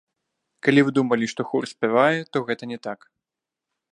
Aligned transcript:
Калі 0.67 0.79
вы 0.87 0.91
думалі, 0.97 1.25
што 1.33 1.41
хор 1.51 1.63
спявае, 1.73 2.19
то 2.33 2.37
гэта 2.47 2.63
не 2.75 2.79
так. 2.87 2.99